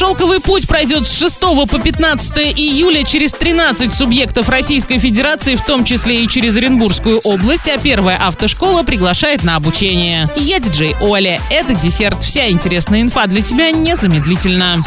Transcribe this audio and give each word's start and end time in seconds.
Шелковый 0.00 0.40
путь 0.40 0.66
пройдет 0.66 1.06
с 1.06 1.18
6 1.18 1.40
по 1.40 1.78
15 1.78 2.38
июля 2.56 3.04
через 3.04 3.34
13 3.34 3.92
субъектов 3.92 4.48
Российской 4.48 4.98
Федерации, 4.98 5.56
в 5.56 5.62
том 5.62 5.84
числе 5.84 6.24
и 6.24 6.28
через 6.28 6.56
Оренбургскую 6.56 7.18
область, 7.18 7.68
а 7.68 7.76
первая 7.76 8.16
автошкола 8.16 8.82
приглашает 8.82 9.44
на 9.44 9.56
обучение. 9.56 10.26
Я 10.36 10.58
диджей 10.58 10.96
Оля. 11.02 11.38
Это 11.50 11.74
десерт. 11.74 12.24
Вся 12.24 12.48
интересная 12.48 13.02
инфа 13.02 13.26
для 13.26 13.42
тебя 13.42 13.72
незамедлительно. 13.72 14.78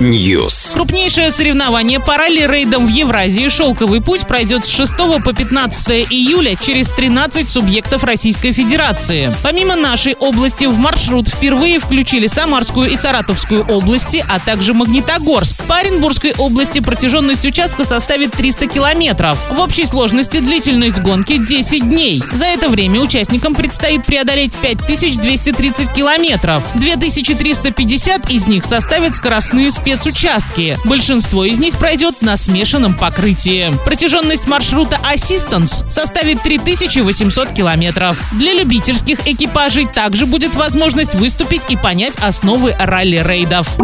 News. 0.00 0.72
Крупнейшее 0.72 1.30
соревнование 1.30 2.00
по 2.00 2.16
ралли-рейдам 2.16 2.88
в 2.88 2.90
Евразии 2.90 3.48
«Шелковый 3.48 4.00
путь» 4.00 4.26
пройдет 4.26 4.66
с 4.66 4.68
6 4.70 4.96
по 5.24 5.32
15 5.32 6.08
июля 6.10 6.56
через 6.60 6.90
13 6.90 7.48
субъектов 7.48 8.02
Российской 8.02 8.52
Федерации. 8.52 9.32
Помимо 9.44 9.76
нашей 9.76 10.16
области 10.16 10.64
в 10.64 10.76
маршрут 10.76 11.28
впервые 11.28 11.78
включили 11.78 12.26
Самарскую 12.26 12.90
и 12.90 12.95
Саратовскую 12.96 13.64
области, 13.66 14.24
а 14.28 14.38
также 14.40 14.74
Магнитогорск. 14.74 15.56
По 15.64 15.76
Оренбургской 15.76 16.34
области 16.38 16.80
протяженность 16.80 17.44
участка 17.44 17.84
составит 17.84 18.32
300 18.32 18.66
километров. 18.66 19.38
В 19.50 19.60
общей 19.60 19.86
сложности 19.86 20.38
длительность 20.38 21.00
гонки 21.00 21.38
10 21.38 21.88
дней. 21.88 22.22
За 22.32 22.46
это 22.46 22.68
время 22.68 23.00
участникам 23.00 23.54
предстоит 23.54 24.04
преодолеть 24.06 24.54
5230 24.54 25.92
километров. 25.92 26.64
2350 26.74 28.30
из 28.30 28.46
них 28.46 28.64
составят 28.64 29.16
скоростные 29.16 29.70
спецучастки. 29.70 30.76
Большинство 30.84 31.44
из 31.44 31.58
них 31.58 31.78
пройдет 31.78 32.22
на 32.22 32.36
смешанном 32.36 32.94
покрытии. 32.94 33.72
Протяженность 33.84 34.48
маршрута 34.48 34.98
Assistance 35.12 35.90
составит 35.90 36.42
3800 36.42 37.50
километров. 37.50 38.16
Для 38.32 38.54
любительских 38.54 39.26
экипажей 39.26 39.86
также 39.86 40.26
будет 40.26 40.54
возможность 40.54 41.14
выступить 41.14 41.62
и 41.68 41.76
понять 41.76 42.16
основы 42.16 42.70
ралли-рейдов. 42.86 43.76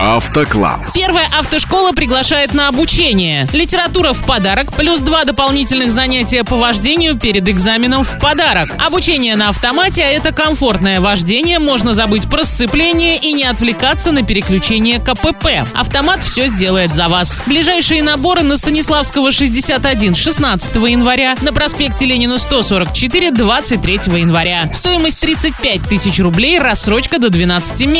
Автоклаб. 0.00 0.80
Первая 0.94 1.26
автошкола 1.38 1.92
приглашает 1.92 2.54
на 2.54 2.68
обучение. 2.68 3.46
Литература 3.52 4.12
в 4.12 4.24
подарок, 4.24 4.72
плюс 4.72 5.00
два 5.00 5.24
дополнительных 5.24 5.92
занятия 5.92 6.42
по 6.42 6.56
вождению 6.56 7.18
перед 7.18 7.48
экзаменом 7.48 8.02
в 8.04 8.18
подарок. 8.18 8.70
Обучение 8.84 9.36
на 9.36 9.50
автомате, 9.50 10.02
это 10.02 10.32
комфортное 10.32 11.00
вождение, 11.00 11.58
можно 11.58 11.94
забыть 11.94 12.28
про 12.28 12.44
сцепление 12.44 13.18
и 13.18 13.32
не 13.32 13.44
отвлекаться 13.44 14.12
на 14.12 14.22
переключение 14.22 14.98
КПП. 14.98 15.66
Автомат 15.74 16.24
все 16.24 16.48
сделает 16.48 16.94
за 16.94 17.08
вас. 17.08 17.42
Ближайшие 17.46 18.02
наборы 18.02 18.42
на 18.42 18.56
Станиславского 18.56 19.32
61 19.32 20.14
16 20.14 20.74
января, 20.76 21.36
на 21.42 21.52
проспекте 21.52 22.06
Ленина 22.06 22.38
144 22.38 23.30
23 23.32 23.94
января. 24.18 24.70
Стоимость 24.72 25.20
35 25.20 25.82
тысяч 25.88 26.18
рублей, 26.20 26.58
рассрочка 26.58 27.18
до 27.18 27.28
12 27.28 27.86
месяцев. 27.86 27.95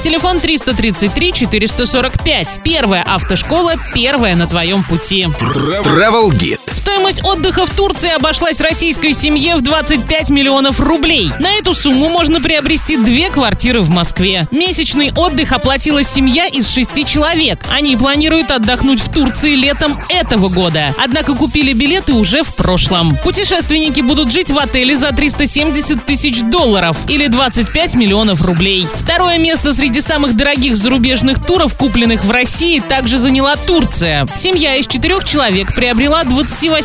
Телефон 0.00 0.38
333 0.38 1.32
445. 1.32 2.60
Первая 2.62 3.02
автошкола, 3.02 3.74
первая 3.92 4.36
на 4.36 4.46
твоем 4.46 4.84
пути. 4.84 5.24
Travel 5.24 6.30
Guide. 6.30 6.63
Стоимость 7.04 7.22
отдыха 7.22 7.66
в 7.66 7.70
Турции 7.70 8.08
обошлась 8.16 8.62
российской 8.62 9.12
семье 9.12 9.56
в 9.56 9.60
25 9.60 10.30
миллионов 10.30 10.80
рублей. 10.80 11.30
На 11.38 11.52
эту 11.52 11.74
сумму 11.74 12.08
можно 12.08 12.40
приобрести 12.40 12.96
две 12.96 13.28
квартиры 13.28 13.82
в 13.82 13.90
Москве. 13.90 14.48
Месячный 14.50 15.12
отдых 15.14 15.52
оплатила 15.52 16.02
семья 16.02 16.46
из 16.46 16.66
шести 16.66 17.04
человек. 17.04 17.58
Они 17.70 17.94
планируют 17.98 18.50
отдохнуть 18.50 19.00
в 19.00 19.12
Турции 19.12 19.54
летом 19.54 19.98
этого 20.08 20.48
года. 20.48 20.94
Однако 20.98 21.34
купили 21.34 21.74
билеты 21.74 22.14
уже 22.14 22.42
в 22.42 22.54
прошлом. 22.54 23.18
Путешественники 23.22 24.00
будут 24.00 24.32
жить 24.32 24.50
в 24.50 24.56
отеле 24.56 24.96
за 24.96 25.10
370 25.10 26.06
тысяч 26.06 26.40
долларов 26.40 26.96
или 27.06 27.26
25 27.26 27.96
миллионов 27.96 28.40
рублей. 28.42 28.88
Второе 29.00 29.36
место 29.36 29.74
среди 29.74 30.00
самых 30.00 30.36
дорогих 30.36 30.74
зарубежных 30.78 31.44
туров, 31.44 31.74
купленных 31.74 32.24
в 32.24 32.30
России, 32.30 32.80
также 32.80 33.18
заняла 33.18 33.56
Турция. 33.56 34.26
Семья 34.34 34.76
из 34.76 34.86
четырех 34.86 35.24
человек 35.24 35.74
приобрела 35.74 36.24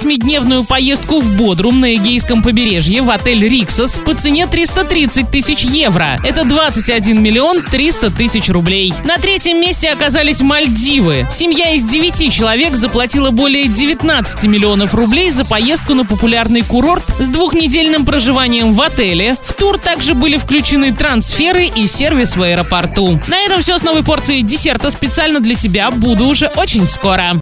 28-дневную 0.09 0.63
поездку 0.63 1.19
в 1.19 1.29
Бодрум 1.35 1.81
на 1.81 1.93
Эгейском 1.95 2.41
побережье 2.41 3.01
в 3.01 3.09
отель 3.09 3.47
«Риксос» 3.47 3.99
по 3.99 4.15
цене 4.15 4.47
330 4.47 5.29
тысяч 5.29 5.63
евро. 5.63 6.17
Это 6.23 6.45
21 6.45 7.21
миллион 7.21 7.61
300 7.61 8.11
тысяч 8.11 8.49
рублей. 8.49 8.93
На 9.03 9.17
третьем 9.17 9.61
месте 9.61 9.89
оказались 9.89 10.41
Мальдивы. 10.41 11.27
Семья 11.31 11.75
из 11.75 11.83
9 11.83 12.33
человек 12.33 12.75
заплатила 12.75 13.29
более 13.29 13.67
19 13.67 14.43
миллионов 14.45 14.95
рублей 14.95 15.29
за 15.29 15.45
поездку 15.45 15.93
на 15.93 16.05
популярный 16.05 16.63
курорт 16.63 17.03
с 17.19 17.27
двухнедельным 17.27 18.05
проживанием 18.05 18.73
в 18.73 18.81
отеле. 18.81 19.35
В 19.45 19.53
тур 19.53 19.77
также 19.77 20.15
были 20.15 20.37
включены 20.37 20.91
трансферы 20.91 21.65
и 21.65 21.85
сервис 21.87 22.35
в 22.35 22.41
аэропорту. 22.41 23.19
На 23.27 23.39
этом 23.41 23.61
все 23.61 23.77
с 23.77 23.83
новой 23.83 24.03
порцией 24.03 24.41
десерта 24.41 24.89
специально 24.89 25.39
для 25.39 25.53
тебя. 25.53 25.91
Буду 25.91 26.25
уже 26.25 26.47
очень 26.55 26.87
скоро. 26.87 27.37